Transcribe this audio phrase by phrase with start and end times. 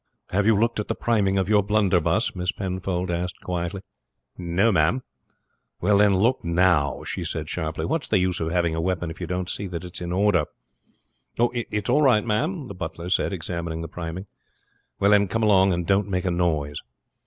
[0.31, 3.81] "Have you looked to the priming of your blunderbuss?" Miss Penfold asked quietly.
[4.35, 5.03] "No, ma'am."
[5.79, 7.85] "Well, then, look now," she said sharply.
[7.85, 10.45] "What's the use of having a weapon if you don't see that it's in order?"
[11.37, 14.25] "It's all right, ma'am," the butler said, examining the priming.
[14.99, 16.81] "Well, then, come along and don't make a noise."